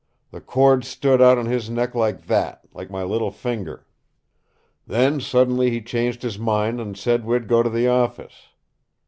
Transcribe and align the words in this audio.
The 0.31 0.41
cords 0.41 0.87
stood 0.87 1.21
out 1.21 1.37
on 1.37 1.45
his 1.45 1.69
neck 1.69 1.93
like 1.93 2.25
that 2.25 2.61
like 2.73 2.89
my 2.89 3.03
little 3.03 3.29
finger. 3.29 3.85
"Then 4.87 5.19
suddenly 5.19 5.69
he 5.69 5.79
changed 5.79 6.23
his 6.23 6.39
mind 6.39 6.81
and 6.81 6.97
said 6.97 7.23
we'd 7.23 7.47
go 7.47 7.61
to 7.61 7.69
the 7.69 7.87
office. 7.87 8.47